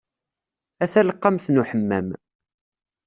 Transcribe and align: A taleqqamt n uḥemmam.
A 0.83 0.85
taleqqamt 0.91 1.45
n 1.49 1.59
uḥemmam. 1.61 2.07